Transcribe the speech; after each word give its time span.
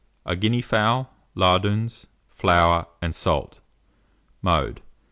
A 0.25 0.35
Guinea 0.35 0.63
fowl, 0.63 1.11
lardoons, 1.35 2.07
flour, 2.27 2.87
and 3.03 3.13
salt. 3.13 3.59
Mode. 4.41 4.81